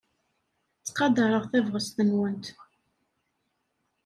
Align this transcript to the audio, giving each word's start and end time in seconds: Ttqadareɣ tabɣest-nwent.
Ttqadareɣ 0.77 1.43
tabɣest-nwent. 1.51 2.45